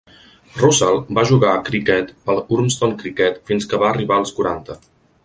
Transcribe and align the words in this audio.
Russell 0.59 0.95
va 1.17 1.25
jugar 1.31 1.51
a 1.57 1.61
criquet 1.67 2.09
pel 2.29 2.41
Urmston 2.57 2.97
Cricket 3.03 3.39
fins 3.51 3.69
que 3.75 3.81
va 3.85 3.91
arribar 3.95 4.19
als 4.23 4.35
quaranta. 4.39 4.79